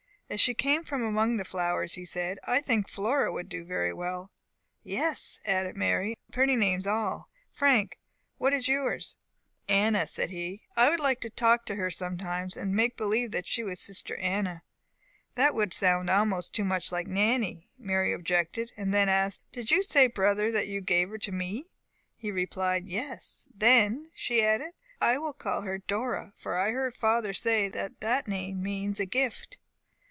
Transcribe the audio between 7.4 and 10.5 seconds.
Frank, what is yours?" "Anna," said